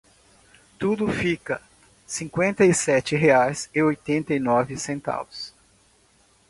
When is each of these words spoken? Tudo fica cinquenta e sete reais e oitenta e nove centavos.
Tudo 0.79 1.07
fica 1.09 1.61
cinquenta 2.07 2.65
e 2.65 2.73
sete 2.73 3.15
reais 3.15 3.69
e 3.71 3.83
oitenta 3.83 4.33
e 4.33 4.39
nove 4.39 4.75
centavos. 4.75 5.53